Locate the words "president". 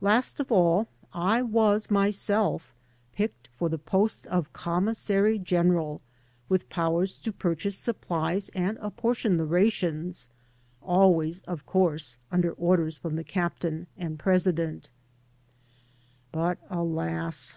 13.22-13.88